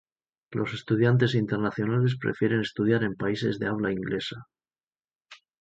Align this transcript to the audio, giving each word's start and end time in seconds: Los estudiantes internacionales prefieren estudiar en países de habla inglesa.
Los 0.49 0.73
estudiantes 0.73 1.35
internacionales 1.35 2.17
prefieren 2.19 2.61
estudiar 2.61 3.03
en 3.03 3.13
países 3.15 3.59
de 3.59 3.67
habla 3.67 3.91
inglesa. 3.91 4.47